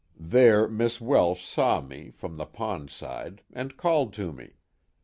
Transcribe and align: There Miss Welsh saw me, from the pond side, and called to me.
There 0.19 0.67
Miss 0.67 0.99
Welsh 0.99 1.45
saw 1.45 1.79
me, 1.79 2.09
from 2.09 2.37
the 2.37 2.47
pond 2.47 2.89
side, 2.89 3.43
and 3.53 3.77
called 3.77 4.13
to 4.15 4.33
me. 4.33 4.55